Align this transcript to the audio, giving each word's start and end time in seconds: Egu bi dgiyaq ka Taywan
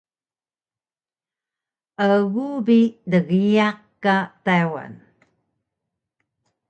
Egu 2.13 2.47
bi 2.65 2.79
dgiyaq 3.11 3.79
ka 4.03 4.15
Taywan 4.43 4.93